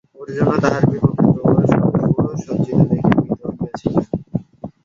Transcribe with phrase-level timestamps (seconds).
[0.19, 4.05] অর্জুনও তাঁহার বিপক্ষে প্রবল সৈন্যব্যূহ সজ্জিত দেখিয়া ভীত হইয়াছিলেন।